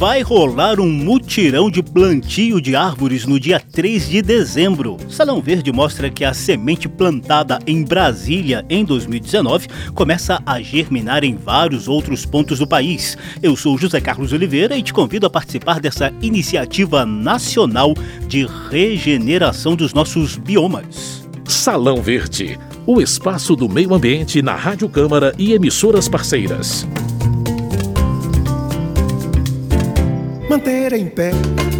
Vai 0.00 0.22
rolar 0.22 0.80
um 0.80 0.88
mutirão 0.88 1.70
de 1.70 1.82
plantio 1.82 2.58
de 2.58 2.74
árvores 2.74 3.26
no 3.26 3.38
dia 3.38 3.60
3 3.60 4.08
de 4.08 4.22
dezembro. 4.22 4.96
Salão 5.10 5.42
Verde 5.42 5.70
mostra 5.70 6.08
que 6.08 6.24
a 6.24 6.32
semente 6.32 6.88
plantada 6.88 7.58
em 7.66 7.84
Brasília 7.84 8.64
em 8.70 8.82
2019 8.82 9.68
começa 9.94 10.42
a 10.46 10.58
germinar 10.62 11.22
em 11.22 11.36
vários 11.36 11.86
outros 11.86 12.24
pontos 12.24 12.60
do 12.60 12.66
país. 12.66 13.18
Eu 13.42 13.54
sou 13.54 13.76
José 13.76 14.00
Carlos 14.00 14.32
Oliveira 14.32 14.74
e 14.74 14.82
te 14.82 14.90
convido 14.90 15.26
a 15.26 15.30
participar 15.30 15.80
dessa 15.80 16.10
iniciativa 16.22 17.04
nacional 17.04 17.92
de 18.26 18.48
regeneração 18.70 19.76
dos 19.76 19.92
nossos 19.92 20.38
biomas. 20.38 21.28
Salão 21.46 22.00
Verde, 22.00 22.58
o 22.86 23.02
espaço 23.02 23.54
do 23.54 23.68
meio 23.68 23.92
ambiente 23.92 24.40
na 24.40 24.54
Rádio 24.54 24.88
Câmara 24.88 25.34
e 25.36 25.52
emissoras 25.52 26.08
parceiras. 26.08 26.88
Manter 30.50 30.92
em 30.94 31.06
pé 31.06 31.30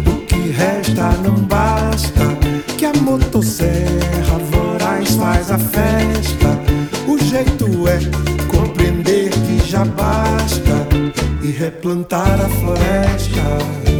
o 0.07 0.25
que 0.25 0.49
resta 0.51 1.11
não 1.17 1.35
basta. 1.43 2.21
Que 2.77 2.85
a 2.85 2.93
motosserra 2.93 4.37
voraz 4.49 5.09
faz 5.15 5.51
a 5.51 5.57
festa. 5.57 6.57
O 7.05 7.17
jeito 7.17 7.65
é 7.89 7.99
compreender 8.47 9.29
que 9.29 9.69
já 9.69 9.83
basta 9.83 10.87
e 11.43 11.51
replantar 11.51 12.39
a 12.39 12.47
floresta. 12.47 13.90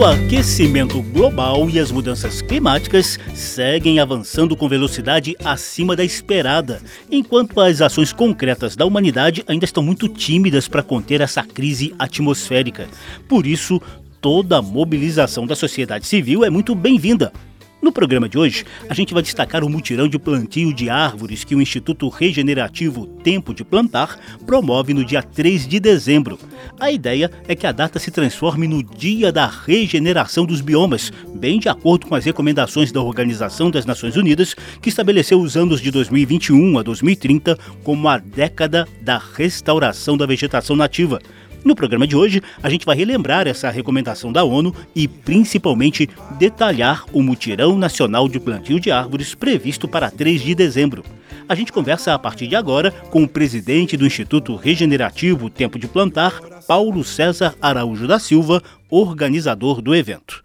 O 0.00 0.04
aquecimento 0.06 1.02
global 1.02 1.68
e 1.68 1.78
as 1.78 1.90
mudanças 1.92 2.40
climáticas 2.40 3.18
seguem 3.34 4.00
avançando 4.00 4.56
com 4.56 4.66
velocidade 4.66 5.36
acima 5.44 5.94
da 5.94 6.02
esperada, 6.02 6.80
enquanto 7.10 7.60
as 7.60 7.82
ações 7.82 8.10
concretas 8.10 8.74
da 8.74 8.86
humanidade 8.86 9.44
ainda 9.46 9.66
estão 9.66 9.82
muito 9.82 10.08
tímidas 10.08 10.66
para 10.66 10.82
conter 10.82 11.20
essa 11.20 11.42
crise 11.42 11.94
atmosférica. 11.98 12.88
Por 13.28 13.46
isso, 13.46 13.78
toda 14.22 14.56
a 14.56 14.62
mobilização 14.62 15.46
da 15.46 15.54
sociedade 15.54 16.06
civil 16.06 16.46
é 16.46 16.48
muito 16.48 16.74
bem-vinda. 16.74 17.30
No 17.82 17.90
programa 17.90 18.28
de 18.28 18.36
hoje, 18.36 18.62
a 18.90 18.94
gente 18.94 19.14
vai 19.14 19.22
destacar 19.22 19.64
o 19.64 19.70
mutirão 19.70 20.06
de 20.06 20.18
plantio 20.18 20.72
de 20.74 20.90
árvores 20.90 21.44
que 21.44 21.54
o 21.54 21.62
Instituto 21.62 22.10
Regenerativo 22.10 23.06
Tempo 23.06 23.54
de 23.54 23.64
Plantar 23.64 24.18
promove 24.44 24.92
no 24.92 25.02
dia 25.02 25.22
3 25.22 25.66
de 25.66 25.80
dezembro. 25.80 26.38
A 26.78 26.92
ideia 26.92 27.30
é 27.48 27.54
que 27.56 27.66
a 27.66 27.72
data 27.72 27.98
se 27.98 28.10
transforme 28.10 28.68
no 28.68 28.82
Dia 28.82 29.32
da 29.32 29.46
Regeneração 29.46 30.44
dos 30.44 30.60
Biomas, 30.60 31.10
bem 31.34 31.58
de 31.58 31.70
acordo 31.70 32.06
com 32.06 32.14
as 32.14 32.24
recomendações 32.24 32.92
da 32.92 33.00
Organização 33.00 33.70
das 33.70 33.86
Nações 33.86 34.14
Unidas, 34.14 34.54
que 34.82 34.90
estabeleceu 34.90 35.40
os 35.40 35.56
anos 35.56 35.80
de 35.80 35.90
2021 35.90 36.78
a 36.78 36.82
2030 36.82 37.58
como 37.82 38.08
a 38.08 38.18
década 38.18 38.86
da 39.00 39.16
restauração 39.16 40.18
da 40.18 40.26
vegetação 40.26 40.76
nativa. 40.76 41.18
No 41.64 41.74
programa 41.74 42.06
de 42.06 42.16
hoje, 42.16 42.40
a 42.62 42.70
gente 42.70 42.86
vai 42.86 42.96
relembrar 42.96 43.46
essa 43.46 43.70
recomendação 43.70 44.32
da 44.32 44.42
ONU 44.42 44.74
e, 44.94 45.06
principalmente, 45.06 46.08
detalhar 46.38 47.04
o 47.12 47.22
mutirão 47.22 47.76
nacional 47.76 48.28
de 48.28 48.40
plantio 48.40 48.80
de 48.80 48.90
árvores 48.90 49.34
previsto 49.34 49.86
para 49.86 50.10
3 50.10 50.40
de 50.40 50.54
dezembro. 50.54 51.04
A 51.46 51.54
gente 51.54 51.72
conversa 51.72 52.14
a 52.14 52.18
partir 52.18 52.46
de 52.46 52.56
agora 52.56 52.90
com 53.10 53.24
o 53.24 53.28
presidente 53.28 53.96
do 53.96 54.06
Instituto 54.06 54.54
Regenerativo 54.56 55.50
Tempo 55.50 55.78
de 55.78 55.88
Plantar, 55.88 56.40
Paulo 56.66 57.04
César 57.04 57.54
Araújo 57.60 58.06
da 58.06 58.18
Silva, 58.18 58.62
organizador 58.88 59.82
do 59.82 59.94
evento. 59.94 60.42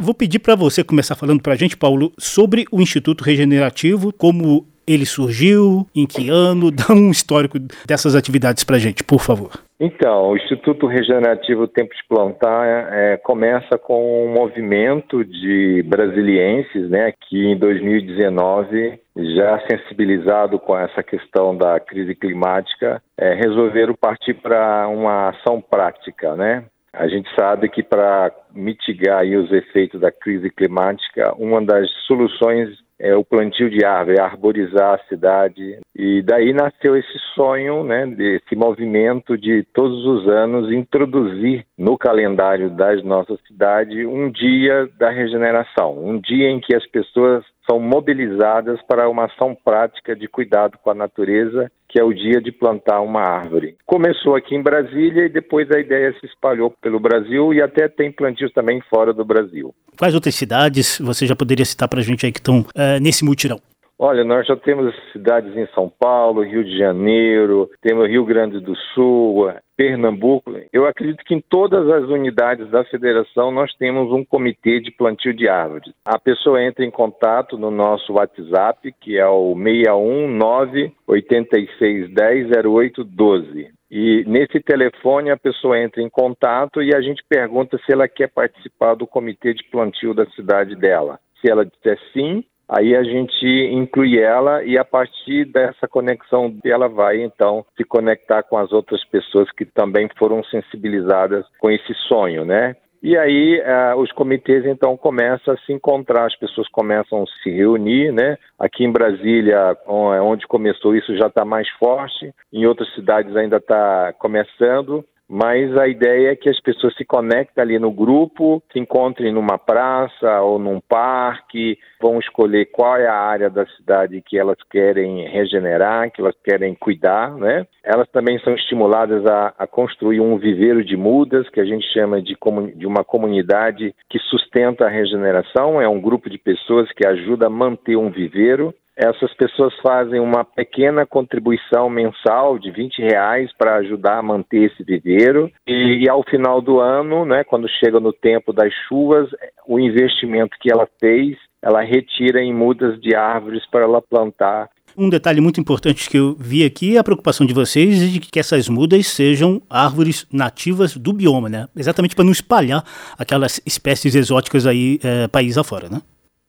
Vou 0.00 0.14
pedir 0.14 0.40
para 0.40 0.54
você 0.54 0.82
começar 0.82 1.14
falando 1.14 1.40
para 1.40 1.52
a 1.52 1.56
gente, 1.56 1.76
Paulo, 1.76 2.12
sobre 2.18 2.66
o 2.70 2.80
Instituto 2.80 3.22
Regenerativo, 3.22 4.12
como 4.12 4.66
ele 4.88 5.04
surgiu, 5.04 5.86
em 5.94 6.06
que 6.06 6.30
ano? 6.30 6.70
Dá 6.70 6.92
um 6.92 7.10
histórico 7.10 7.58
dessas 7.86 8.16
atividades 8.16 8.64
para 8.64 8.78
gente, 8.78 9.04
por 9.04 9.20
favor. 9.20 9.50
Então, 9.80 10.30
o 10.30 10.36
Instituto 10.36 10.86
Regenerativo 10.86 11.68
Tempo 11.68 11.94
de 11.94 12.02
Plantar 12.08 12.88
é, 12.92 13.16
começa 13.18 13.78
com 13.78 14.26
um 14.26 14.32
movimento 14.32 15.24
de 15.24 15.84
brasilienses, 15.86 16.90
né, 16.90 17.12
que 17.28 17.46
em 17.46 17.56
2019, 17.56 18.98
já 19.36 19.60
sensibilizado 19.70 20.58
com 20.58 20.76
essa 20.76 21.02
questão 21.02 21.56
da 21.56 21.78
crise 21.78 22.14
climática, 22.16 23.00
é, 23.16 23.34
resolveram 23.34 23.94
partir 23.94 24.34
para 24.34 24.88
uma 24.88 25.28
ação 25.28 25.60
prática, 25.60 26.34
né? 26.34 26.64
A 26.92 27.06
gente 27.06 27.28
sabe 27.38 27.68
que 27.68 27.82
para 27.82 28.32
mitigar 28.52 29.24
os 29.24 29.52
efeitos 29.52 30.00
da 30.00 30.10
crise 30.10 30.50
climática, 30.50 31.32
uma 31.38 31.64
das 31.64 31.88
soluções 32.06 32.70
é 32.98 33.14
o 33.14 33.24
plantio 33.24 33.70
de 33.70 33.84
árvore, 33.84 34.20
arborizar 34.20 34.94
a 34.94 35.08
cidade. 35.08 35.78
E 35.94 36.22
daí 36.22 36.52
nasceu 36.52 36.96
esse 36.96 37.18
sonho, 37.34 37.84
né, 37.84 38.06
desse 38.06 38.56
movimento 38.56 39.36
de 39.36 39.64
todos 39.72 40.04
os 40.04 40.28
anos 40.28 40.72
introduzir 40.72 41.64
no 41.76 41.96
calendário 41.96 42.70
das 42.70 43.02
nossas 43.04 43.38
cidades 43.46 44.06
um 44.06 44.30
dia 44.30 44.88
da 44.98 45.10
regeneração, 45.10 45.98
um 46.04 46.18
dia 46.18 46.48
em 46.48 46.60
que 46.60 46.74
as 46.74 46.86
pessoas 46.86 47.44
são 47.68 47.78
mobilizadas 47.78 48.80
para 48.88 49.08
uma 49.08 49.26
ação 49.26 49.54
prática 49.54 50.16
de 50.16 50.26
cuidado 50.26 50.78
com 50.78 50.90
a 50.90 50.94
natureza, 50.94 51.70
que 51.88 51.98
é 51.98 52.04
o 52.04 52.12
dia 52.12 52.40
de 52.40 52.52
plantar 52.52 53.00
uma 53.00 53.22
árvore. 53.22 53.76
Começou 53.86 54.36
aqui 54.36 54.54
em 54.54 54.62
Brasília 54.62 55.24
e 55.24 55.28
depois 55.28 55.70
a 55.70 55.80
ideia 55.80 56.14
se 56.20 56.26
espalhou 56.26 56.72
pelo 56.82 57.00
Brasil 57.00 57.54
e 57.54 57.62
até 57.62 57.88
tem 57.88 58.12
plantios 58.12 58.52
também 58.52 58.80
fora 58.90 59.12
do 59.12 59.24
Brasil. 59.24 59.74
Quais 59.98 60.14
outras 60.14 60.34
cidades 60.34 60.98
você 60.98 61.26
já 61.26 61.34
poderia 61.34 61.64
citar 61.64 61.88
para 61.88 62.00
a 62.00 62.02
gente 62.02 62.26
aí 62.26 62.32
que 62.32 62.40
estão 62.40 62.60
uh, 62.60 63.00
nesse 63.00 63.24
mutirão? 63.24 63.58
Olha, 63.98 64.22
nós 64.22 64.46
já 64.46 64.54
temos 64.54 64.94
cidades 65.12 65.56
em 65.56 65.66
São 65.74 65.90
Paulo, 65.98 66.44
Rio 66.44 66.62
de 66.62 66.78
Janeiro, 66.78 67.68
temos 67.82 68.08
Rio 68.08 68.24
Grande 68.24 68.60
do 68.60 68.76
Sul, 68.94 69.50
Pernambuco. 69.78 70.52
Eu 70.72 70.86
acredito 70.86 71.24
que 71.24 71.36
em 71.36 71.40
todas 71.40 71.88
as 71.88 72.10
unidades 72.10 72.68
da 72.68 72.84
federação 72.84 73.52
nós 73.52 73.72
temos 73.76 74.10
um 74.10 74.24
comitê 74.24 74.80
de 74.80 74.90
plantio 74.90 75.32
de 75.32 75.48
árvores. 75.48 75.94
A 76.04 76.18
pessoa 76.18 76.60
entra 76.60 76.84
em 76.84 76.90
contato 76.90 77.56
no 77.56 77.70
nosso 77.70 78.14
WhatsApp, 78.14 78.92
que 79.00 79.16
é 79.16 79.26
o 79.28 79.54
619 79.54 80.92
8610 81.06 82.50
0812. 82.66 83.68
E 83.88 84.24
nesse 84.26 84.58
telefone 84.60 85.30
a 85.30 85.36
pessoa 85.36 85.78
entra 85.78 86.02
em 86.02 86.10
contato 86.10 86.82
e 86.82 86.92
a 86.92 87.00
gente 87.00 87.22
pergunta 87.28 87.78
se 87.78 87.92
ela 87.92 88.08
quer 88.08 88.28
participar 88.28 88.94
do 88.94 89.06
comitê 89.06 89.54
de 89.54 89.62
plantio 89.70 90.12
da 90.12 90.26
cidade 90.30 90.74
dela. 90.74 91.20
Se 91.40 91.48
ela 91.48 91.64
disser 91.64 91.96
sim, 92.12 92.44
Aí 92.68 92.94
a 92.94 93.02
gente 93.02 93.46
inclui 93.72 94.18
ela 94.18 94.62
e 94.62 94.76
a 94.76 94.84
partir 94.84 95.46
dessa 95.46 95.88
conexão 95.88 96.54
ela 96.64 96.88
vai 96.88 97.22
então 97.22 97.64
se 97.76 97.84
conectar 97.84 98.42
com 98.42 98.58
as 98.58 98.72
outras 98.72 99.02
pessoas 99.04 99.50
que 99.52 99.64
também 99.64 100.08
foram 100.18 100.44
sensibilizadas 100.44 101.46
com 101.58 101.70
esse 101.70 101.94
sonho, 102.08 102.44
né? 102.44 102.76
E 103.02 103.16
aí 103.16 103.60
uh, 103.60 103.96
os 103.98 104.10
comitês 104.12 104.66
então 104.66 104.96
começam 104.96 105.54
a 105.54 105.56
se 105.58 105.72
encontrar, 105.72 106.26
as 106.26 106.36
pessoas 106.36 106.68
começam 106.68 107.22
a 107.22 107.42
se 107.42 107.50
reunir, 107.50 108.12
né? 108.12 108.36
Aqui 108.58 108.84
em 108.84 108.92
Brasília, 108.92 109.76
onde 109.86 110.46
começou 110.46 110.96
isso, 110.96 111.16
já 111.16 111.28
está 111.28 111.44
mais 111.44 111.68
forte. 111.78 112.32
Em 112.52 112.66
outras 112.66 112.92
cidades 112.94 113.34
ainda 113.36 113.58
está 113.58 114.12
começando 114.18 115.04
mas 115.28 115.76
a 115.76 115.86
ideia 115.86 116.30
é 116.30 116.36
que 116.36 116.48
as 116.48 116.58
pessoas 116.60 116.94
se 116.96 117.04
conectem 117.04 117.62
ali 117.62 117.78
no 117.78 117.90
grupo, 117.90 118.62
se 118.72 118.78
encontrem 118.78 119.32
numa 119.32 119.58
praça 119.58 120.40
ou 120.40 120.58
num 120.58 120.80
parque, 120.80 121.78
vão 122.00 122.18
escolher 122.18 122.66
qual 122.66 122.96
é 122.96 123.06
a 123.06 123.14
área 123.14 123.50
da 123.50 123.66
cidade 123.66 124.22
que 124.24 124.38
elas 124.38 124.56
querem 124.70 125.28
regenerar, 125.28 126.10
que 126.10 126.22
elas 126.22 126.34
querem 126.42 126.74
cuidar, 126.74 127.36
né? 127.36 127.66
Elas 127.84 128.08
também 128.08 128.38
são 128.38 128.54
estimuladas 128.54 129.26
a, 129.26 129.54
a 129.58 129.66
construir 129.66 130.20
um 130.20 130.38
viveiro 130.38 130.82
de 130.82 130.96
mudas, 130.96 131.48
que 131.50 131.60
a 131.60 131.64
gente 131.64 131.86
chama 131.92 132.22
de, 132.22 132.36
de 132.74 132.86
uma 132.86 133.04
comunidade 133.04 133.94
que 134.08 134.18
sustenta 134.18 134.86
a 134.86 134.90
regeneração, 134.90 135.80
é 135.80 135.88
um 135.88 136.00
grupo 136.00 136.30
de 136.30 136.38
pessoas 136.38 136.90
que 136.92 137.06
ajuda 137.06 137.46
a 137.46 137.50
manter 137.50 137.96
um 137.96 138.10
viveiro 138.10 138.74
essas 138.98 139.32
pessoas 139.34 139.72
fazem 139.80 140.18
uma 140.18 140.44
pequena 140.44 141.06
contribuição 141.06 141.88
mensal 141.88 142.58
de 142.58 142.68
20 142.72 142.98
reais 142.98 143.48
para 143.56 143.76
ajudar 143.76 144.18
a 144.18 144.22
manter 144.22 144.72
esse 144.72 144.82
viveiro 144.82 145.48
e, 145.64 146.02
e, 146.02 146.08
ao 146.08 146.24
final 146.28 146.60
do 146.60 146.80
ano, 146.80 147.24
né, 147.24 147.44
quando 147.44 147.68
chega 147.68 148.00
no 148.00 148.12
tempo 148.12 148.52
das 148.52 148.72
chuvas, 148.88 149.30
o 149.68 149.78
investimento 149.78 150.56
que 150.60 150.72
ela 150.72 150.88
fez, 150.98 151.38
ela 151.62 151.80
retira 151.82 152.42
em 152.42 152.52
mudas 152.52 153.00
de 153.00 153.14
árvores 153.14 153.64
para 153.70 153.84
ela 153.84 154.02
plantar. 154.02 154.68
Um 154.96 155.08
detalhe 155.08 155.40
muito 155.40 155.60
importante 155.60 156.10
que 156.10 156.16
eu 156.16 156.34
vi 156.36 156.64
aqui 156.64 156.96
é 156.96 156.98
a 156.98 157.04
preocupação 157.04 157.46
de 157.46 157.54
vocês 157.54 158.10
de 158.10 158.18
que 158.18 158.40
essas 158.40 158.68
mudas 158.68 159.06
sejam 159.06 159.62
árvores 159.70 160.26
nativas 160.32 160.96
do 160.96 161.12
bioma, 161.12 161.48
né? 161.48 161.68
Exatamente 161.76 162.16
para 162.16 162.24
não 162.24 162.32
espalhar 162.32 162.82
aquelas 163.16 163.60
espécies 163.64 164.16
exóticas 164.16 164.66
aí 164.66 164.98
é, 165.04 165.28
país 165.28 165.56
afora, 165.56 165.88
né? 165.88 166.00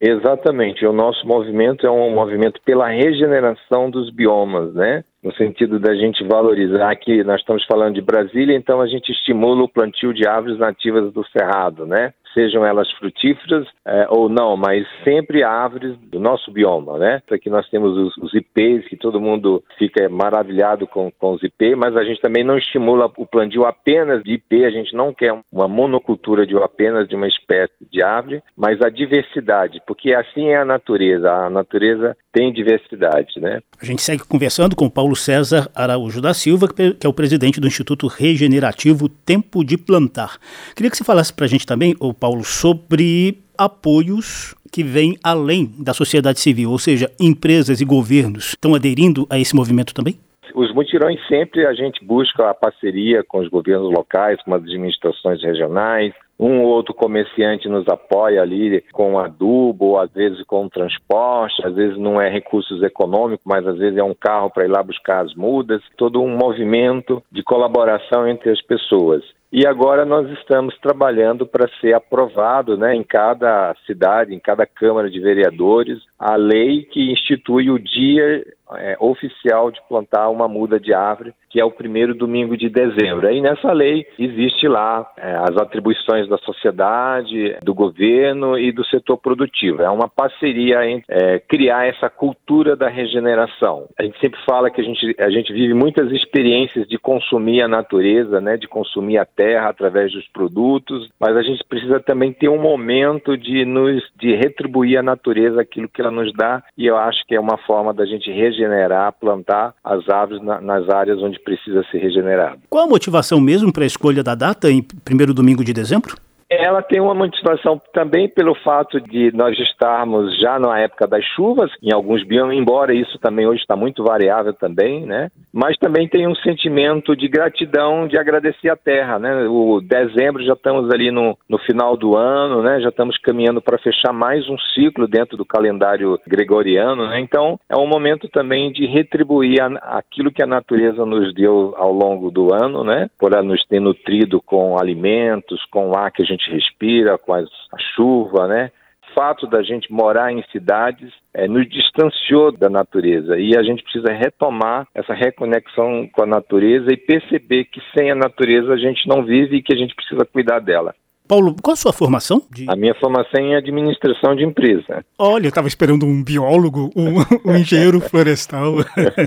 Exatamente. 0.01 0.86
O 0.86 0.94
nosso 0.94 1.28
movimento 1.28 1.86
é 1.86 1.92
um 1.92 2.13
movimento 2.13 2.62
pela 2.63 2.88
regeneração 2.88 3.90
dos 3.90 4.10
biomas, 4.10 4.74
né? 4.74 5.04
no 5.24 5.34
sentido 5.36 5.80
da 5.80 5.94
gente 5.96 6.24
valorizar 6.24 6.96
que 6.96 7.24
nós 7.24 7.42
estamos 7.42 7.66
falando 7.66 7.96
de 7.96 8.01
Brasília, 8.01 8.56
então 8.56 8.80
a 8.80 8.88
gente 8.88 9.12
estimula 9.12 9.63
o 9.63 9.69
plantio 9.69 10.13
de 10.13 10.28
árvores 10.28 10.57
nativas 10.57 11.12
do 11.12 11.25
Cerrado, 11.28 11.86
né? 11.86 12.13
Sejam 12.33 12.65
elas 12.65 12.89
frutíferas 12.93 13.67
é, 13.85 14.07
ou 14.09 14.29
não, 14.29 14.55
mas 14.55 14.85
sempre 15.03 15.43
árvores 15.43 15.97
do 15.97 16.19
nosso 16.19 16.51
bioma, 16.51 16.97
né? 16.97 17.21
Aqui 17.31 17.49
nós 17.49 17.67
temos 17.69 17.97
os, 17.97 18.17
os 18.17 18.33
IPs, 18.33 18.87
que 18.87 18.97
todo 18.97 19.21
mundo 19.21 19.63
fica 19.77 20.07
maravilhado 20.09 20.87
com, 20.87 21.11
com 21.11 21.33
os 21.33 21.43
IP, 21.43 21.75
mas 21.75 21.95
a 21.95 22.03
gente 22.03 22.21
também 22.21 22.43
não 22.43 22.57
estimula 22.57 23.11
o 23.17 23.25
plantio 23.25 23.65
apenas 23.65 24.23
de 24.23 24.33
IP, 24.33 24.65
a 24.65 24.69
gente 24.69 24.95
não 24.95 25.13
quer 25.13 25.37
uma 25.51 25.67
monocultura 25.67 26.45
de 26.45 26.55
apenas 26.57 27.07
de 27.07 27.15
uma 27.15 27.27
espécie 27.27 27.73
de 27.91 28.03
árvore, 28.03 28.41
mas 28.55 28.81
a 28.81 28.89
diversidade, 28.89 29.81
porque 29.87 30.13
assim 30.13 30.49
é 30.49 30.57
a 30.57 30.65
natureza, 30.65 31.31
a 31.31 31.49
natureza 31.49 32.15
tem 32.31 32.53
diversidade, 32.53 33.39
né? 33.39 33.59
A 33.81 33.85
gente 33.85 34.01
segue 34.01 34.23
conversando 34.23 34.75
com 34.75 34.89
Paulo 34.89 35.15
César 35.15 35.69
Araújo 35.73 36.21
da 36.21 36.33
Silva, 36.33 36.67
que 36.67 36.95
é 37.03 37.07
o 37.07 37.13
presidente 37.13 37.59
do 37.59 37.67
Instituto 37.67 38.07
Regenerativo 38.07 39.09
Tempo 39.09 39.63
de 39.63 39.77
Plantar. 39.77 40.37
Queria 40.75 40.91
que 40.91 40.97
você 40.97 41.03
falasse 41.03 41.33
para 41.33 41.45
a 41.45 41.47
gente 41.47 41.65
também, 41.65 41.95
o 41.99 42.13
Paulo, 42.13 42.28
sobre 42.43 43.39
apoios 43.57 44.55
que 44.71 44.83
vêm 44.83 45.17
além 45.23 45.69
da 45.79 45.93
sociedade 45.93 46.39
civil, 46.39 46.71
ou 46.71 46.79
seja, 46.79 47.11
empresas 47.19 47.81
e 47.81 47.85
governos 47.85 48.49
estão 48.49 48.75
aderindo 48.75 49.27
a 49.29 49.37
esse 49.37 49.55
movimento 49.55 49.93
também? 49.93 50.15
Os 50.55 50.73
mutirões 50.73 51.19
sempre 51.27 51.65
a 51.65 51.73
gente 51.73 52.03
busca 52.03 52.49
a 52.49 52.53
parceria 52.53 53.23
com 53.23 53.39
os 53.39 53.47
governos 53.49 53.91
locais, 53.93 54.41
com 54.43 54.53
as 54.53 54.63
administrações 54.63 55.43
regionais, 55.43 56.13
um 56.39 56.62
ou 56.62 56.68
outro 56.68 56.94
comerciante 56.94 57.68
nos 57.68 57.86
apoia 57.88 58.41
ali 58.41 58.81
com 58.94 59.19
adubo, 59.19 59.97
às 59.97 60.12
vezes 60.12 60.41
com 60.45 60.69
transporte, 60.69 61.65
às 61.65 61.75
vezes 61.75 61.97
não 61.97 62.21
é 62.21 62.30
recursos 62.30 62.81
econômicos, 62.81 63.45
mas 63.45 63.68
às 63.68 63.77
vezes 63.77 63.97
é 63.97 64.03
um 64.03 64.15
carro 64.15 64.50
para 64.50 64.63
ir 64.63 64.69
lá 64.69 64.81
buscar 64.81 65.25
as 65.25 65.36
mudas, 65.36 65.81
todo 65.97 66.21
um 66.21 66.38
movimento 66.38 67.21
de 67.30 67.44
colaboração 67.44 68.27
entre 68.27 68.50
as 68.51 68.62
pessoas. 68.62 69.24
E 69.51 69.65
agora 69.65 70.06
nós 70.06 70.30
estamos 70.30 70.77
trabalhando 70.77 71.45
para 71.45 71.68
ser 71.81 71.94
aprovado 71.94 72.77
né, 72.77 72.95
em 72.95 73.03
cada 73.03 73.75
cidade, 73.88 74.33
em 74.33 74.39
cada 74.39 74.63
Câmara 74.63 75.09
de 75.09 75.19
Vereadores, 75.19 75.97
a 76.19 76.36
lei 76.36 76.83
que 76.83 77.12
institui 77.12 77.71
o 77.71 77.80
dia 77.80 78.45
é, 78.75 78.95
oficial 79.00 79.71
de 79.71 79.81
plantar 79.89 80.30
uma 80.30 80.47
muda 80.47 80.80
de 80.80 80.94
árvore, 80.94 81.33
que 81.50 81.60
é 81.60 81.66
o 81.66 81.72
primeiro 81.72 82.13
domingo 82.13 82.56
de 82.56 82.69
dezembro. 82.69 83.28
Aí 83.28 83.42
nessa 83.42 83.72
lei 83.72 84.06
existe 84.18 84.68
lá 84.68 85.10
é, 85.18 85.36
as 85.36 85.57
atribuições 85.57 86.28
da 86.28 86.38
sociedade, 86.38 87.57
do 87.63 87.74
governo 87.74 88.57
e 88.57 88.72
do 88.72 88.86
setor 88.86 89.18
produtivo. 89.18 89.81
É 89.81 89.90
uma 89.90 90.07
parceria 90.07 90.86
entre 90.88 91.06
é, 91.10 91.40
criar 91.40 91.88
essa 91.88 92.10
cultura 92.10 92.75
da 92.75 92.88
regeneração. 92.88 93.88
A 93.98 94.04
gente 94.04 94.19
sempre 94.19 94.40
fala 94.46 94.69
que 94.69 94.81
a 94.81 94.84
gente, 94.84 95.16
a 95.19 95.30
gente 95.30 95.51
vive 95.51 95.74
muitas 95.74 96.12
experiências 96.12 96.88
de 96.88 96.98
consumir 96.98 97.62
a 97.62 97.68
natureza, 97.68 98.40
né, 98.40 98.57
de 98.57 98.68
consumir 98.68 99.18
a 99.18 99.25
terra 99.25 99.69
através 99.69 100.12
dos 100.12 100.28
produtos, 100.30 101.10
mas 101.19 101.36
a 101.36 101.42
gente 101.42 101.63
precisa 101.68 102.00
também 102.00 102.31
ter 102.31 102.50
um 102.50 102.62
momento 102.62 103.38
de 103.38 103.66
nos 103.66 104.04
de 104.19 104.36
retribuir 104.36 104.98
à 104.98 105.04
natureza 105.04 105.62
aquilo 105.62 105.90
que 105.90 106.01
ela 106.01 106.12
nos 106.12 106.31
dá 106.34 106.63
e 106.78 106.86
eu 106.86 106.98
acho 106.98 107.25
que 107.25 107.36
é 107.36 107.40
uma 107.40 107.57
forma 107.57 107.94
da 107.94 108.06
gente 108.06 108.31
regenerar, 108.31 109.13
plantar 109.13 109.74
as 109.84 110.07
árvores 110.10 110.44
na, 110.44 110.62
nas 110.62 110.90
áreas 110.90 111.22
onde 111.22 111.38
precisa 111.44 111.83
ser 111.91 112.00
regenerado. 112.00 112.62
Qual 112.69 112.83
a 112.83 112.88
motivação 112.88 113.39
mesmo 113.39 113.71
para 113.71 113.83
a 113.83 113.88
escolha 113.88 114.24
da 114.24 114.36
data 114.36 114.69
em 114.69 114.81
primeiro 114.81 115.33
domingo 115.33 115.63
de 115.63 115.74
dezembro? 115.74 116.15
Ela 116.50 116.81
tem 116.81 117.00
uma 117.00 117.13
motivação 117.13 117.80
também 117.94 118.28
pelo 118.28 118.56
fato 118.56 119.00
de 119.00 119.31
nós 119.36 119.57
estarmos 119.60 120.36
já 120.40 120.57
na 120.57 120.80
época 120.80 121.07
das 121.07 121.24
chuvas, 121.24 121.69
em 121.81 121.94
alguns 121.94 122.24
biomas, 122.24 122.57
embora 122.57 122.92
isso 122.92 123.19
também 123.19 123.46
hoje 123.46 123.62
está 123.62 123.75
muito 123.75 124.04
variável 124.04 124.51
também, 124.51 125.06
né? 125.06 125.30
Mas 125.54 125.78
também 125.78 126.07
tem 126.07 126.28
um 126.28 126.34
sentimento 126.36 127.16
de 127.16 127.28
gratidão, 127.28 128.07
de 128.07 128.18
agradecer 128.18 128.69
a 128.69 128.75
terra, 128.75 129.19
né? 129.19 129.48
O 129.48 129.80
dezembro 129.80 130.44
já 130.44 130.54
estamos 130.54 130.90
ali 130.92 131.12
no, 131.12 131.38
no 131.48 131.60
final 131.60 131.96
do 131.96 132.16
ano, 132.16 132.63
né? 132.63 132.81
Já 132.81 132.90
estamos 132.90 133.16
caminhando 133.19 133.62
para 133.62 133.78
fechar 133.78 134.12
mais 134.12 134.50
um 134.50 134.57
ciclo 134.74 135.07
dentro 135.07 135.38
do 135.38 135.46
calendário 135.46 136.19
gregoriano, 136.25 137.07
né? 137.10 137.19
Então 137.19 137.60
é 137.69 137.78
um 137.78 137.88
momento 137.88 138.28
também 138.28 138.72
de 138.72 138.88
retribuir 138.88 139.62
a, 139.62 139.98
aquilo 139.98 140.31
que 140.31 140.42
a 140.42 140.48
natureza 140.48 141.06
nos 141.06 141.31
deu 141.31 141.75
ao 141.78 141.92
longo 141.92 142.31
do 142.31 142.51
ano, 142.51 142.84
né? 142.84 143.07
Por 143.19 143.34
ela 143.34 143.44
nos 143.44 143.63
ter 143.68 143.80
nutrido 143.80 144.42
com 144.42 144.80
alimentos, 144.80 145.63
com 145.66 145.96
ar 145.96 146.12
que 146.12 146.24
a 146.24 146.25
gente 146.25 146.38
gente 146.39 146.51
respira, 146.51 147.18
com 147.18 147.33
as, 147.33 147.50
a 147.74 147.77
chuva, 147.95 148.47
né? 148.47 148.71
O 149.12 149.13
fato 149.13 149.47
da 149.47 149.62
gente 149.63 149.91
morar 149.91 150.31
em 150.31 150.44
cidades 150.51 151.12
é, 151.33 151.47
nos 151.47 151.68
distanciou 151.68 152.51
da 152.51 152.69
natureza 152.69 153.38
e 153.39 153.57
a 153.57 153.63
gente 153.63 153.83
precisa 153.83 154.13
retomar 154.13 154.88
essa 154.94 155.13
reconexão 155.13 156.07
com 156.13 156.24
a 156.24 156.27
natureza 156.27 156.91
e 156.91 156.97
perceber 156.97 157.65
que 157.65 157.81
sem 157.95 158.12
a 158.12 158.15
natureza 158.15 158.71
a 158.71 158.77
gente 158.77 159.07
não 159.07 159.25
vive 159.25 159.57
e 159.57 159.63
que 159.63 159.74
a 159.74 159.77
gente 159.77 159.95
precisa 159.95 160.25
cuidar 160.31 160.59
dela. 160.59 160.94
Paulo, 161.29 161.55
qual 161.61 161.73
a 161.73 161.77
sua 161.77 161.93
formação? 161.93 162.41
De... 162.51 162.65
A 162.67 162.75
minha 162.75 162.95
formação 162.95 163.39
é 163.39 163.55
administração 163.55 164.35
de 164.35 164.43
empresa. 164.43 165.05
Olha, 165.15 165.45
eu 165.45 165.49
estava 165.49 165.67
esperando 165.67 166.03
um 166.03 166.23
biólogo, 166.23 166.89
um, 166.95 167.19
um 167.45 167.55
engenheiro 167.55 168.01
florestal. 168.01 168.77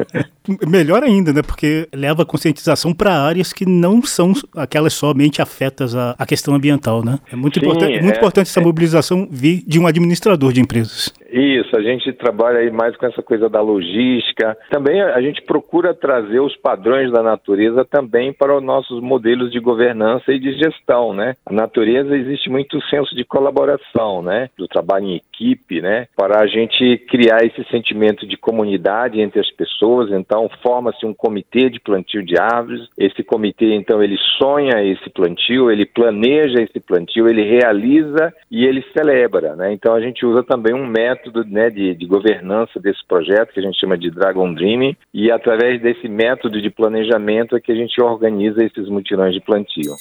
Melhor 0.66 1.04
ainda, 1.04 1.32
né? 1.32 1.42
Porque 1.42 1.88
leva 1.94 2.22
a 2.22 2.26
conscientização 2.26 2.92
para 2.92 3.14
áreas 3.14 3.52
que 3.52 3.64
não 3.64 4.02
são 4.02 4.32
aquelas 4.56 4.94
somente 4.94 5.40
afetas 5.40 5.94
à, 5.94 6.16
à 6.18 6.26
questão 6.26 6.56
ambiental, 6.56 7.04
né? 7.04 7.20
É 7.32 7.36
muito, 7.36 7.60
Sim, 7.60 7.66
importante, 7.66 7.92
é, 7.92 8.02
muito 8.02 8.16
importante 8.16 8.48
essa 8.48 8.58
é. 8.58 8.64
mobilização 8.64 9.28
vir 9.30 9.62
de 9.64 9.78
um 9.78 9.86
administrador 9.86 10.52
de 10.52 10.60
empresas. 10.60 11.14
Isso, 11.32 11.74
a 11.74 11.80
gente 11.80 12.12
trabalha 12.12 12.58
aí 12.58 12.70
mais 12.70 12.94
com 12.94 13.06
essa 13.06 13.22
coisa 13.22 13.48
da 13.48 13.62
logística. 13.62 14.54
Também 14.70 15.00
a 15.00 15.20
gente 15.22 15.40
procura 15.40 15.94
trazer 15.94 16.40
os 16.40 16.54
padrões 16.56 17.10
da 17.10 17.22
natureza 17.22 17.86
também 17.86 18.34
para 18.34 18.54
os 18.54 18.62
nossos 18.62 19.00
modelos 19.00 19.50
de 19.50 19.58
governança 19.58 20.30
e 20.30 20.38
de 20.38 20.52
gestão, 20.52 21.14
né? 21.14 21.34
A 21.46 21.52
natureza 21.52 22.14
existe 22.14 22.50
muito 22.50 22.78
senso 22.88 23.16
de 23.16 23.24
colaboração, 23.24 24.20
né? 24.20 24.50
Do 24.58 24.68
trabalho 24.68 25.06
em 25.06 25.16
equipe, 25.16 25.80
né? 25.80 26.06
Para 26.14 26.42
a 26.42 26.46
gente 26.46 26.98
criar 27.08 27.42
esse 27.46 27.64
sentimento 27.70 28.26
de 28.26 28.36
comunidade 28.36 29.18
entre 29.18 29.40
as 29.40 29.50
pessoas. 29.52 30.10
Então, 30.10 30.50
forma-se 30.62 31.06
um 31.06 31.14
comitê 31.14 31.70
de 31.70 31.80
plantio 31.80 32.22
de 32.22 32.38
árvores. 32.38 32.86
Esse 32.98 33.24
comitê, 33.24 33.72
então, 33.74 34.02
ele 34.02 34.18
sonha 34.36 34.84
esse 34.84 35.08
plantio, 35.08 35.70
ele 35.70 35.86
planeja 35.86 36.60
esse 36.60 36.78
plantio, 36.78 37.26
ele 37.26 37.42
realiza 37.42 38.34
e 38.50 38.66
ele 38.66 38.84
celebra, 38.92 39.56
né? 39.56 39.72
Então, 39.72 39.94
a 39.94 40.00
gente 40.00 40.26
usa 40.26 40.42
também 40.42 40.74
um 40.74 40.86
método 40.86 41.21
método 41.22 41.44
né, 41.44 41.70
de, 41.70 41.94
de 41.94 42.06
governança 42.06 42.80
desse 42.80 43.04
projeto, 43.06 43.52
que 43.52 43.60
a 43.60 43.62
gente 43.62 43.78
chama 43.78 43.96
de 43.96 44.10
Dragon 44.10 44.52
Dreaming, 44.52 44.96
e 45.14 45.30
através 45.30 45.80
desse 45.80 46.08
método 46.08 46.60
de 46.60 46.70
planejamento 46.70 47.56
é 47.56 47.60
que 47.60 47.70
a 47.70 47.74
gente 47.74 48.00
organiza 48.00 48.64
esses 48.64 48.88
mutirões 48.88 49.34
de 49.34 49.40
plantio. 49.40 49.94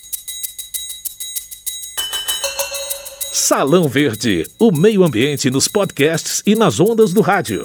Salão 3.33 3.87
Verde, 3.87 4.43
o 4.59 4.71
meio 4.71 5.03
ambiente 5.03 5.49
nos 5.49 5.67
podcasts 5.67 6.41
e 6.45 6.55
nas 6.55 6.79
ondas 6.79 7.13
do 7.13 7.21
rádio. 7.21 7.63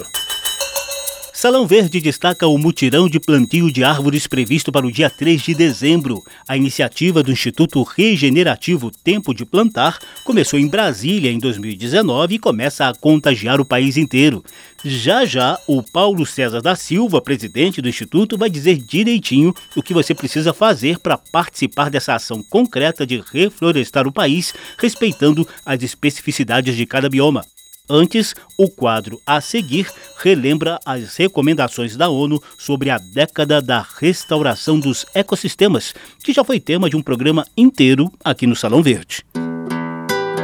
Salão 1.37 1.67
Verde 1.67 2.01
destaca 2.01 2.47
o 2.47 2.57
mutirão 2.57 3.07
de 3.07 3.19
plantio 3.19 3.71
de 3.71 3.83
árvores 3.83 4.25
previsto 4.25 4.71
para 4.71 4.87
o 4.87 4.91
dia 4.91 5.07
3 5.07 5.39
de 5.39 5.53
dezembro. 5.53 6.23
A 6.47 6.57
iniciativa 6.57 7.21
do 7.21 7.31
Instituto 7.31 7.83
Regenerativo 7.83 8.89
Tempo 8.89 9.35
de 9.35 9.45
Plantar 9.45 9.99
começou 10.23 10.57
em 10.57 10.67
Brasília 10.67 11.31
em 11.31 11.37
2019 11.37 12.33
e 12.33 12.39
começa 12.39 12.89
a 12.89 12.95
contagiar 12.95 13.61
o 13.61 13.65
país 13.65 13.97
inteiro. 13.97 14.43
Já 14.83 15.25
já, 15.25 15.59
o 15.67 15.83
Paulo 15.83 16.25
César 16.25 16.59
da 16.59 16.75
Silva, 16.75 17.21
presidente 17.21 17.83
do 17.83 17.89
Instituto, 17.89 18.35
vai 18.35 18.49
dizer 18.49 18.77
direitinho 18.77 19.53
o 19.75 19.83
que 19.83 19.93
você 19.93 20.15
precisa 20.15 20.55
fazer 20.55 20.97
para 20.97 21.19
participar 21.19 21.91
dessa 21.91 22.15
ação 22.15 22.41
concreta 22.41 23.05
de 23.05 23.23
reflorestar 23.31 24.07
o 24.07 24.11
país, 24.11 24.55
respeitando 24.75 25.47
as 25.63 25.83
especificidades 25.83 26.75
de 26.75 26.87
cada 26.87 27.07
bioma. 27.07 27.45
Antes, 27.89 28.35
o 28.57 28.69
quadro 28.69 29.21
a 29.25 29.39
seguir 29.39 29.89
relembra 30.17 30.77
as 30.85 31.15
recomendações 31.15 31.95
da 31.95 32.09
ONU 32.09 32.41
sobre 32.57 32.89
a 32.89 32.97
década 32.97 33.61
da 33.61 33.85
restauração 33.97 34.77
dos 34.77 35.05
ecossistemas, 35.15 35.93
que 36.21 36.33
já 36.33 36.43
foi 36.43 36.59
tema 36.59 36.89
de 36.89 36.97
um 36.97 37.01
programa 37.01 37.45
inteiro 37.55 38.11
aqui 38.23 38.45
no 38.45 38.55
Salão 38.55 38.83
Verde. 38.83 39.23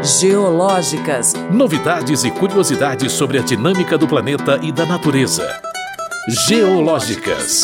Geológicas. 0.01 1.33
Novidades 1.51 2.23
e 2.23 2.31
curiosidades 2.31 3.11
sobre 3.11 3.39
a 3.39 3.41
dinâmica 3.41 3.97
do 3.97 4.07
planeta 4.07 4.59
e 4.61 4.71
da 4.71 4.85
natureza. 4.85 5.61
Geológicas. 6.47 7.63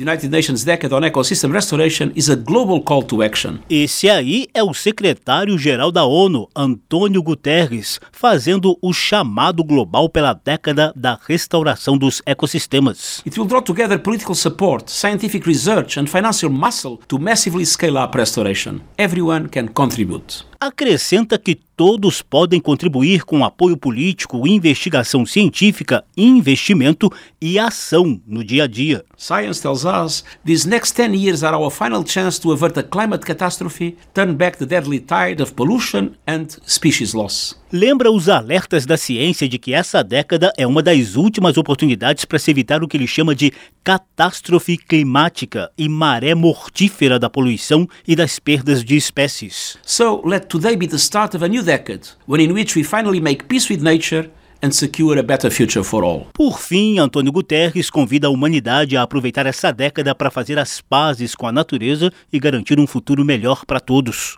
United 0.00 0.30
Nations 0.30 0.64
Decade 0.64 0.94
on 0.94 1.02
Ecosystem 1.02 1.52
Restoration 1.52 2.10
is 2.16 2.30
a 2.30 2.36
global 2.36 2.82
call 2.82 3.02
to 3.02 3.22
action. 3.22 3.58
Esse 3.68 4.08
aí 4.08 4.46
é 4.54 4.62
o 4.62 4.72
secretário-geral 4.72 5.92
da 5.92 6.06
ONU, 6.06 6.48
Antônio 6.56 7.22
Guterres, 7.22 8.00
fazendo 8.10 8.78
o 8.80 8.94
chamado 8.94 9.62
global 9.62 10.08
pela 10.08 10.32
década 10.32 10.90
da 10.96 11.18
restauração 11.28 11.98
dos 11.98 12.22
ecossistemas. 12.24 13.22
It 13.26 13.38
will 13.38 13.46
draw 13.46 13.60
together 13.60 13.98
political 13.98 14.34
support, 14.34 14.90
scientific 14.90 15.46
research 15.46 16.00
and 16.00 16.06
financial 16.06 16.50
muscle 16.50 16.98
to 17.06 17.18
massively 17.18 17.66
scale 17.66 17.98
up 17.98 18.16
restoration. 18.16 18.80
Everyone 18.96 19.48
can 19.48 19.66
contribute. 19.68 20.46
Acrescenta 20.58 21.38
que 21.38 21.58
todos 21.80 22.20
podem 22.20 22.60
contribuir 22.60 23.24
com 23.24 23.42
apoio 23.42 23.74
político, 23.74 24.46
investigação 24.46 25.24
científica, 25.24 26.04
investimento 26.14 27.10
e 27.40 27.58
ação 27.58 28.20
no 28.26 28.44
dia 28.44 28.64
a 28.64 28.66
dia. 28.66 29.02
Science 29.16 29.62
tells 29.62 29.86
us 29.86 30.22
these 30.44 30.68
next 30.68 30.94
10 30.94 31.14
years 31.14 31.42
are 31.42 31.56
our 31.56 31.70
final 31.70 32.04
chance 32.06 32.38
to 32.38 32.52
avert 32.52 32.76
a 32.76 32.82
climate 32.82 33.24
catastrophe, 33.24 33.96
turn 34.12 34.34
back 34.34 34.58
the 34.58 34.66
deadly 34.66 35.00
tide 35.00 35.40
of 35.40 35.54
pollution 35.54 36.18
and 36.26 36.48
species 36.66 37.14
loss. 37.14 37.59
Lembra 37.72 38.10
os 38.10 38.28
alertas 38.28 38.84
da 38.84 38.96
ciência 38.96 39.48
de 39.48 39.56
que 39.56 39.72
essa 39.72 40.02
década 40.02 40.52
é 40.56 40.66
uma 40.66 40.82
das 40.82 41.14
últimas 41.14 41.56
oportunidades 41.56 42.24
para 42.24 42.36
se 42.36 42.50
evitar 42.50 42.82
o 42.82 42.88
que 42.88 42.96
ele 42.96 43.06
chama 43.06 43.32
de 43.32 43.52
catástrofe 43.84 44.76
climática 44.76 45.70
e 45.78 45.88
maré 45.88 46.34
mortífera 46.34 47.16
da 47.16 47.30
poluição 47.30 47.88
e 48.08 48.16
das 48.16 48.40
perdas 48.40 48.82
de 48.82 48.96
espécies. 48.96 49.78
So 49.86 50.20
let 50.26 50.46
today 50.48 50.76
be 50.76 50.88
the 50.88 50.96
start 50.96 51.36
of 51.36 51.44
a 51.44 51.48
new 51.48 51.62
decade, 51.62 52.08
when 52.26 52.44
in 52.44 52.52
which 52.52 52.76
we 52.76 52.82
finally 52.82 53.20
make 53.20 53.44
peace 53.44 53.72
with 53.72 53.80
nature 53.80 54.28
and 54.60 54.72
secure 54.72 55.16
a 55.20 55.22
better 55.22 55.48
future 55.48 55.84
for 55.84 56.02
all. 56.02 56.26
Por 56.34 56.58
fim, 56.58 56.98
Antônio 56.98 57.30
Guterres 57.30 57.88
convida 57.88 58.26
a 58.26 58.30
humanidade 58.30 58.96
a 58.96 59.02
aproveitar 59.02 59.46
essa 59.46 59.70
década 59.70 60.12
para 60.12 60.28
fazer 60.28 60.58
as 60.58 60.80
pazes 60.80 61.36
com 61.36 61.46
a 61.46 61.52
natureza 61.52 62.12
e 62.32 62.40
garantir 62.40 62.80
um 62.80 62.86
futuro 62.86 63.24
melhor 63.24 63.64
para 63.64 63.78
todos. 63.78 64.36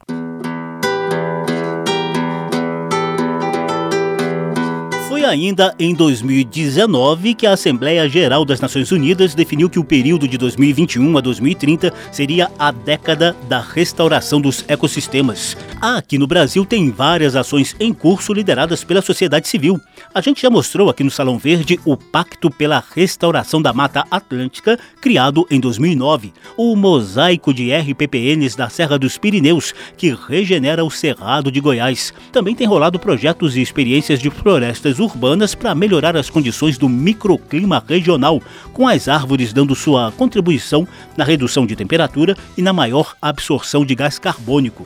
Foi 5.22 5.30
ainda 5.30 5.72
em 5.78 5.94
2019 5.94 7.34
que 7.34 7.46
a 7.46 7.52
Assembleia 7.52 8.08
Geral 8.08 8.44
das 8.44 8.60
Nações 8.60 8.90
Unidas 8.90 9.36
definiu 9.36 9.70
que 9.70 9.78
o 9.78 9.84
período 9.84 10.26
de 10.26 10.36
2021 10.36 11.16
a 11.16 11.20
2030 11.20 11.92
seria 12.10 12.50
a 12.58 12.72
década 12.72 13.36
da 13.48 13.60
restauração 13.60 14.40
dos 14.40 14.64
ecossistemas. 14.66 15.56
Aqui 15.80 16.18
no 16.18 16.26
Brasil 16.26 16.66
tem 16.66 16.90
várias 16.90 17.36
ações 17.36 17.76
em 17.78 17.94
curso 17.94 18.32
lideradas 18.32 18.82
pela 18.82 19.00
sociedade 19.00 19.46
civil. 19.46 19.80
A 20.12 20.20
gente 20.20 20.42
já 20.42 20.50
mostrou 20.50 20.90
aqui 20.90 21.04
no 21.04 21.10
Salão 21.10 21.38
Verde 21.38 21.78
o 21.84 21.96
Pacto 21.96 22.50
pela 22.50 22.82
Restauração 22.92 23.62
da 23.62 23.72
Mata 23.72 24.04
Atlântica, 24.10 24.76
criado 25.00 25.46
em 25.48 25.60
2009, 25.60 26.32
o 26.56 26.74
mosaico 26.74 27.54
de 27.54 27.72
RPPNs 27.72 28.56
da 28.56 28.68
Serra 28.68 28.98
dos 28.98 29.18
Pirineus, 29.18 29.72
que 29.96 30.12
regenera 30.28 30.84
o 30.84 30.90
Cerrado 30.90 31.52
de 31.52 31.60
Goiás. 31.60 32.12
Também 32.32 32.56
tem 32.56 32.66
rolado 32.66 32.98
projetos 32.98 33.56
e 33.56 33.62
experiências 33.62 34.18
de 34.18 34.28
florestas 34.28 34.98
urbanas 34.98 35.11
urbanas 35.12 35.54
para 35.54 35.74
melhorar 35.74 36.16
as 36.16 36.30
condições 36.30 36.78
do 36.78 36.88
microclima 36.88 37.84
regional, 37.86 38.40
com 38.72 38.88
as 38.88 39.08
árvores 39.08 39.52
dando 39.52 39.74
sua 39.74 40.10
contribuição 40.12 40.88
na 41.16 41.24
redução 41.24 41.66
de 41.66 41.76
temperatura 41.76 42.36
e 42.56 42.62
na 42.62 42.72
maior 42.72 43.14
absorção 43.20 43.84
de 43.84 43.94
gás 43.94 44.18
carbônico. 44.18 44.84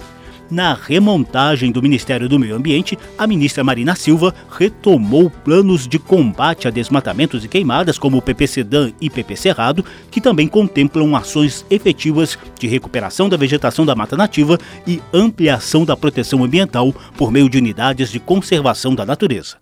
Na 0.48 0.74
remontagem 0.74 1.72
do 1.72 1.82
Ministério 1.82 2.28
do 2.28 2.38
Meio 2.38 2.54
Ambiente, 2.54 2.96
a 3.18 3.26
ministra 3.26 3.64
Marina 3.64 3.96
Silva 3.96 4.32
retomou 4.56 5.28
planos 5.28 5.88
de 5.88 5.98
combate 5.98 6.68
a 6.68 6.70
desmatamentos 6.70 7.44
e 7.44 7.48
queimadas, 7.48 7.98
como 7.98 8.18
o 8.18 8.22
PPCDAN 8.22 8.92
e 9.00 9.10
PP 9.10 9.34
Cerrado, 9.34 9.84
que 10.08 10.20
também 10.20 10.46
contemplam 10.46 11.16
ações 11.16 11.66
efetivas 11.68 12.38
de 12.60 12.68
recuperação 12.68 13.28
da 13.28 13.36
vegetação 13.36 13.84
da 13.84 13.96
mata 13.96 14.16
nativa 14.16 14.56
e 14.86 15.02
ampliação 15.12 15.84
da 15.84 15.96
proteção 15.96 16.44
ambiental 16.44 16.94
por 17.16 17.32
meio 17.32 17.50
de 17.50 17.58
unidades 17.58 18.12
de 18.12 18.20
conservação 18.20 18.94
da 18.94 19.04
natureza 19.04 19.56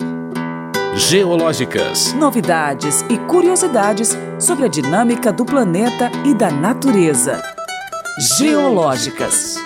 geológicas. 0.96 2.12
Novidades 2.14 3.02
e 3.10 3.18
curiosidades 3.18 4.16
sobre 4.38 4.66
a 4.66 4.68
dinâmica 4.68 5.32
do 5.32 5.44
planeta 5.44 6.10
e 6.24 6.32
da 6.32 6.50
natureza. 6.52 7.42
Geológicas. 8.38 9.56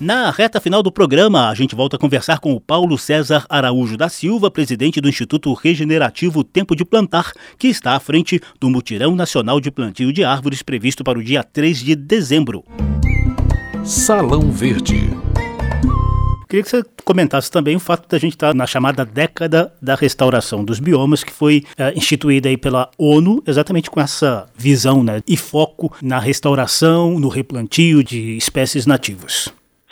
Na 0.00 0.30
reta 0.30 0.60
final 0.60 0.80
do 0.82 0.92
programa, 0.92 1.48
a 1.48 1.54
gente 1.54 1.74
volta 1.74 1.96
a 1.96 1.98
conversar 1.98 2.38
com 2.38 2.54
o 2.54 2.60
Paulo 2.60 2.96
César 2.96 3.44
Araújo 3.48 3.96
da 3.96 4.08
Silva, 4.08 4.48
presidente 4.50 5.00
do 5.00 5.08
Instituto 5.08 5.52
Regenerativo 5.54 6.44
Tempo 6.44 6.76
de 6.76 6.84
Plantar, 6.84 7.32
que 7.58 7.66
está 7.66 7.96
à 7.96 8.00
frente 8.00 8.40
do 8.60 8.70
Mutirão 8.70 9.16
Nacional 9.16 9.60
de 9.60 9.72
Plantio 9.72 10.12
de 10.12 10.22
Árvores 10.22 10.62
previsto 10.62 11.02
para 11.02 11.18
o 11.18 11.24
dia 11.24 11.42
3 11.42 11.78
de 11.78 11.96
dezembro. 11.96 12.64
Salão 13.84 14.52
Verde. 14.52 15.10
Queria 16.50 16.64
que 16.64 16.70
você 16.70 16.82
comentasse 17.04 17.48
também 17.48 17.76
o 17.76 17.80
fato 17.80 18.08
da 18.08 18.18
gente 18.18 18.32
estar 18.32 18.52
na 18.52 18.66
chamada 18.66 19.04
década 19.04 19.72
da 19.80 19.94
restauração 19.94 20.64
dos 20.64 20.80
biomas, 20.80 21.22
que 21.22 21.32
foi 21.32 21.62
é, 21.78 21.96
instituída 21.96 22.48
aí 22.48 22.56
pela 22.56 22.90
ONU, 22.98 23.40
exatamente 23.46 23.88
com 23.88 24.00
essa 24.00 24.48
visão 24.58 25.04
né, 25.04 25.22
e 25.28 25.36
foco 25.36 25.94
na 26.02 26.18
restauração, 26.18 27.20
no 27.20 27.28
replantio 27.28 28.02
de 28.02 28.36
espécies 28.36 28.84
nativas. 28.84 29.48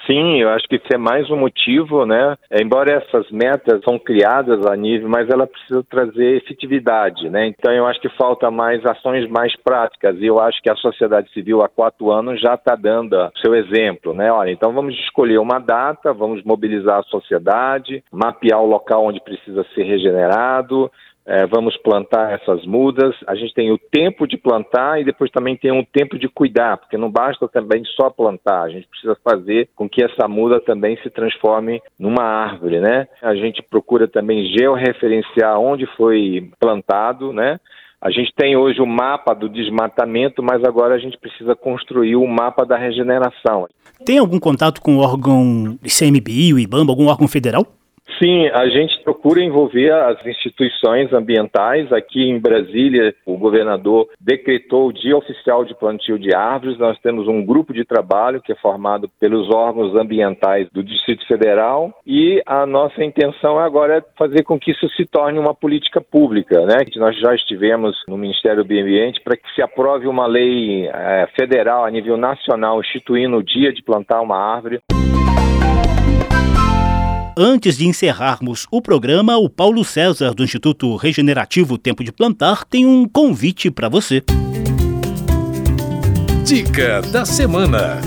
Sim, 0.08 0.40
eu 0.40 0.48
acho 0.48 0.66
que 0.66 0.76
isso 0.76 0.86
é 0.90 0.96
mais 0.96 1.28
um 1.30 1.36
motivo, 1.36 2.06
né? 2.06 2.34
Embora 2.50 2.94
essas 2.94 3.30
metas 3.30 3.82
são 3.84 3.98
criadas 3.98 4.64
a 4.64 4.74
nível, 4.74 5.06
mas 5.06 5.28
ela 5.28 5.46
precisa 5.46 5.84
trazer 5.84 6.36
efetividade, 6.36 7.28
né? 7.28 7.46
Então 7.46 7.70
eu 7.70 7.86
acho 7.86 8.00
que 8.00 8.08
falta 8.16 8.50
mais 8.50 8.82
ações 8.86 9.28
mais 9.28 9.54
práticas 9.56 10.16
e 10.18 10.24
eu 10.24 10.40
acho 10.40 10.62
que 10.62 10.70
a 10.70 10.76
sociedade 10.76 11.30
civil 11.32 11.60
há 11.60 11.68
quatro 11.68 12.10
anos 12.10 12.40
já 12.40 12.54
está 12.54 12.74
dando 12.74 13.30
seu 13.42 13.54
exemplo, 13.54 14.14
né? 14.14 14.32
Olha, 14.32 14.50
então 14.50 14.72
vamos 14.72 14.94
escolher 14.94 15.38
uma 15.38 15.58
data, 15.58 16.14
vamos 16.14 16.42
mobilizar 16.42 17.00
a 17.00 17.10
sociedade, 17.10 18.02
mapear 18.10 18.62
o 18.62 18.66
local 18.66 19.04
onde 19.04 19.20
precisa 19.20 19.62
ser 19.74 19.82
regenerado, 19.82 20.90
é, 21.28 21.47
vamos 21.47 21.76
plantar 21.76 22.32
essas 22.32 22.64
mudas. 22.64 23.14
A 23.26 23.35
gente 23.35 23.52
tem 23.52 23.70
o 23.70 23.78
tempo 23.78 24.26
de 24.26 24.38
plantar 24.38 24.99
e 24.99 25.04
depois 25.04 25.30
também 25.30 25.56
tem 25.56 25.70
um 25.70 25.85
tempo 25.85 26.18
de 26.18 26.26
cuidar, 26.26 26.78
porque 26.78 26.97
não 26.97 27.11
basta 27.11 27.47
também 27.47 27.85
só 27.85 28.08
plantar, 28.08 28.62
a 28.62 28.70
gente 28.70 28.88
precisa 28.88 29.14
fazer 29.23 29.68
com 29.76 29.87
que 29.87 30.02
essa 30.02 30.26
muda 30.26 30.58
também 30.58 30.97
se 31.02 31.11
transforme 31.11 31.82
numa 31.99 32.23
árvore, 32.23 32.80
né? 32.80 33.06
A 33.20 33.35
gente 33.35 33.62
procura 33.62 34.08
também 34.08 34.47
georreferenciar 34.56 35.61
onde 35.61 35.85
foi 35.97 36.50
plantado, 36.58 37.30
né? 37.30 37.61
A 38.00 38.11
gente 38.11 38.32
tem 38.35 38.56
hoje 38.56 38.80
o 38.80 38.87
mapa 38.87 39.35
do 39.35 39.49
desmatamento, 39.49 40.42
mas 40.42 40.64
agora 40.64 40.94
a 40.94 40.99
gente 40.99 41.18
precisa 41.18 41.54
construir 41.54 42.16
o 42.16 42.26
mapa 42.26 42.64
da 42.64 42.78
regeneração. 42.78 43.66
Tem 44.04 44.18
algum 44.18 44.38
contato 44.38 44.80
com 44.80 44.97
o 44.97 45.00
órgão 45.00 45.76
ICMBio, 45.85 46.56
o 46.56 46.58
IBAMA, 46.61 46.90
algum 46.90 47.08
órgão 47.08 47.26
federal? 47.28 47.66
Sim, 48.18 48.48
a 48.48 48.68
gente 48.68 49.00
procura 49.04 49.40
envolver 49.40 49.92
as 49.92 50.25
instituições 50.26 51.12
ambientais. 51.12 51.92
Aqui 51.92 52.28
em 52.28 52.40
Brasília, 52.40 53.14
o 53.25 53.37
governador 53.37 54.08
decretou 54.20 54.88
o 54.88 54.92
Dia 54.92 55.16
Oficial 55.16 55.64
de 55.64 55.75
Plantio 55.75 56.18
de 56.18 56.34
Árvores. 56.34 56.78
Nós 56.78 56.98
temos 56.98 57.28
um 57.28 57.44
grupo 57.44 57.72
de 57.72 57.84
trabalho 57.84 58.42
que 58.42 58.50
é 58.50 58.56
formado 58.56 59.08
pelos 59.20 59.48
órgãos 59.54 59.94
ambientais 59.94 60.68
do 60.72 60.82
Distrito 60.82 61.25
Federal 61.28 61.94
e 62.04 62.42
a 62.44 62.66
nossa 62.66 63.04
intenção 63.04 63.58
agora 63.58 63.98
é 63.98 64.04
fazer 64.18 64.42
com 64.42 64.58
que 64.58 64.72
isso 64.72 64.88
se 64.90 65.06
torne 65.06 65.38
uma 65.38 65.54
política 65.54 66.00
pública, 66.00 66.66
né? 66.66 66.78
Nós 66.96 67.16
já 67.18 67.34
estivemos 67.34 67.96
no 68.08 68.18
Ministério 68.18 68.64
do 68.64 68.68
Meio 68.68 68.82
Ambiente 68.82 69.20
para 69.22 69.37
que 69.37 69.48
se 69.54 69.62
aprove 69.62 70.08
uma 70.08 70.26
lei 70.26 70.88
é, 70.88 71.28
federal 71.38 71.84
a 71.84 71.90
nível 71.90 72.16
nacional 72.16 72.80
instituindo 72.80 73.37
o 73.37 73.44
dia 73.44 73.72
de 73.72 73.82
plantar 73.82 74.20
uma 74.20 74.37
árvore. 74.37 74.80
Antes 77.40 77.78
de 77.78 77.87
encerrarmos 77.87 78.66
o 78.68 78.83
programa, 78.83 79.37
o 79.37 79.49
Paulo 79.49 79.85
César, 79.85 80.35
do 80.35 80.42
Instituto 80.42 80.97
Regenerativo 80.97 81.78
Tempo 81.78 82.02
de 82.02 82.11
Plantar, 82.11 82.64
tem 82.64 82.85
um 82.85 83.07
convite 83.07 83.71
para 83.71 83.88
você. 83.88 84.25
Dica 86.45 87.00
da 87.00 87.25
semana. 87.25 88.00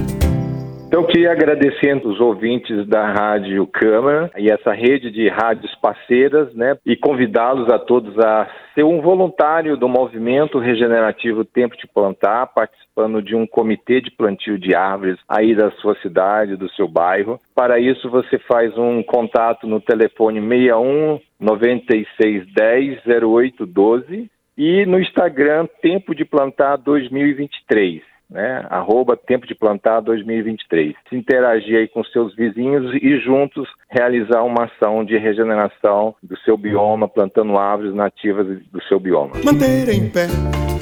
Então, 0.91 1.03
eu 1.03 1.07
queria 1.07 1.31
agradecer 1.31 2.05
os 2.05 2.19
ouvintes 2.19 2.85
da 2.85 3.13
Rádio 3.13 3.65
Câmara 3.65 4.29
e 4.37 4.51
essa 4.51 4.73
rede 4.73 5.09
de 5.09 5.29
rádios 5.29 5.73
parceiras, 5.75 6.53
né? 6.53 6.77
E 6.85 6.97
convidá-los 6.97 7.71
a 7.71 7.79
todos 7.79 8.19
a 8.19 8.45
ser 8.75 8.83
um 8.83 8.99
voluntário 8.99 9.77
do 9.77 9.87
movimento 9.87 10.59
regenerativo 10.59 11.45
Tempo 11.45 11.77
de 11.77 11.87
Plantar, 11.87 12.47
participando 12.47 13.21
de 13.21 13.33
um 13.33 13.47
comitê 13.47 14.01
de 14.01 14.11
plantio 14.11 14.59
de 14.59 14.75
árvores 14.75 15.17
aí 15.29 15.55
da 15.55 15.71
sua 15.71 15.95
cidade, 16.01 16.57
do 16.57 16.69
seu 16.71 16.89
bairro. 16.89 17.39
Para 17.55 17.79
isso, 17.79 18.09
você 18.09 18.37
faz 18.39 18.77
um 18.77 19.01
contato 19.01 19.65
no 19.65 19.79
telefone 19.79 20.41
61 20.41 21.21
9610 21.39 22.99
0812 23.07 24.29
e 24.57 24.85
no 24.85 24.99
Instagram 24.99 25.67
Tempo 25.81 26.13
de 26.13 26.25
Plantar 26.25 26.75
2023 26.75 28.10
né? 28.31 28.65
Arroba 28.69 29.17
Tempo 29.17 29.45
de 29.45 29.53
Plantar 29.53 29.99
2023. 30.01 30.95
Se 31.09 31.15
interagir 31.15 31.77
aí 31.77 31.87
com 31.87 32.03
seus 32.05 32.33
vizinhos 32.35 32.95
e 33.01 33.19
juntos 33.19 33.67
realizar 33.89 34.43
uma 34.43 34.65
ação 34.65 35.03
de 35.03 35.17
regeneração 35.17 36.15
do 36.23 36.37
seu 36.39 36.57
bioma, 36.57 37.07
plantando 37.07 37.57
árvores 37.57 37.93
nativas 37.93 38.47
do 38.71 38.81
seu 38.83 38.99
bioma. 38.99 39.33
Manter 39.43 39.89
em 39.89 40.09
pé 40.09 40.27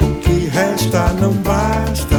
o 0.01 0.19
que 0.21 0.47
resta 0.47 1.11
não 1.19 1.33
basta, 1.43 2.15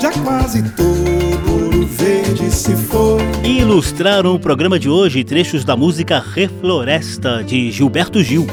já 0.00 0.10
quase 0.24 0.62
todo 0.74 1.86
verde 1.86 2.50
se 2.50 2.76
foi. 2.76 3.20
Ilustraram 3.44 4.34
o 4.34 4.40
programa 4.40 4.78
de 4.78 4.88
hoje 4.88 5.22
trechos 5.22 5.64
da 5.64 5.76
música 5.76 6.18
Refloresta 6.18 7.42
de 7.44 7.70
Gilberto 7.70 8.22
Gil. 8.22 8.46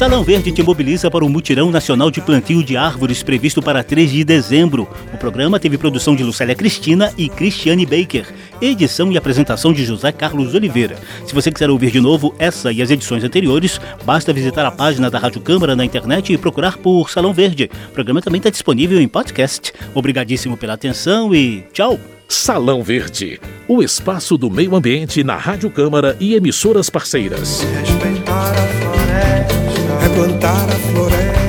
Salão 0.00 0.24
Verde 0.24 0.50
te 0.50 0.62
mobiliza 0.62 1.10
para 1.10 1.26
o 1.26 1.28
Mutirão 1.28 1.70
Nacional 1.70 2.10
de 2.10 2.22
Plantio 2.22 2.64
de 2.64 2.74
Árvores 2.74 3.22
previsto 3.22 3.60
para 3.60 3.84
3 3.84 4.10
de 4.10 4.24
dezembro. 4.24 4.88
O 5.12 5.18
programa 5.18 5.60
teve 5.60 5.76
produção 5.76 6.16
de 6.16 6.24
Lucélia 6.24 6.54
Cristina 6.54 7.12
e 7.18 7.28
Cristiane 7.28 7.84
Baker 7.84 8.24
edição 8.62 9.12
e 9.12 9.18
apresentação 9.18 9.74
de 9.74 9.84
José 9.84 10.10
Carlos 10.10 10.54
Oliveira. 10.54 10.96
Se 11.26 11.34
você 11.34 11.52
quiser 11.52 11.68
ouvir 11.68 11.90
de 11.90 12.00
novo 12.00 12.34
essa 12.38 12.72
e 12.72 12.80
as 12.80 12.90
edições 12.90 13.22
anteriores, 13.24 13.78
basta 14.02 14.32
visitar 14.32 14.64
a 14.64 14.70
página 14.70 15.10
da 15.10 15.18
Rádio 15.18 15.42
Câmara 15.42 15.76
na 15.76 15.84
internet 15.84 16.32
e 16.32 16.38
procurar 16.38 16.78
por 16.78 17.10
Salão 17.10 17.34
Verde. 17.34 17.70
O 17.90 17.92
programa 17.92 18.22
também 18.22 18.38
está 18.38 18.48
disponível 18.48 18.98
em 18.98 19.06
podcast. 19.06 19.70
Obrigadíssimo 19.94 20.56
pela 20.56 20.72
atenção 20.72 21.34
e 21.34 21.62
tchau! 21.74 22.00
Salão 22.26 22.82
Verde, 22.82 23.38
o 23.68 23.82
espaço 23.82 24.38
do 24.38 24.48
meio 24.48 24.74
ambiente 24.74 25.22
na 25.22 25.36
Rádio 25.36 25.68
Câmara 25.68 26.16
e 26.18 26.34
emissoras 26.34 26.88
parceiras. 26.88 27.60
Respeitar 27.82 28.52
a 28.52 28.66
floresta 28.80 29.39
plantar 30.14 30.68
a 30.68 30.78
floresta. 30.92 31.39